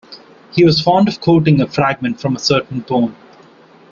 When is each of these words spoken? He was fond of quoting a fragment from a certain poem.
He 0.51 0.65
was 0.65 0.81
fond 0.81 1.07
of 1.09 1.21
quoting 1.21 1.61
a 1.61 1.67
fragment 1.67 2.19
from 2.19 2.35
a 2.35 2.39
certain 2.39 2.81
poem. 2.81 3.15